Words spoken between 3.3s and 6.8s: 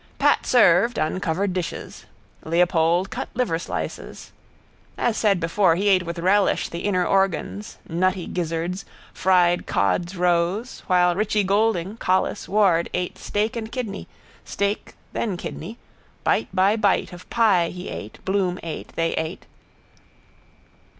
liverslices. As said before he ate with relish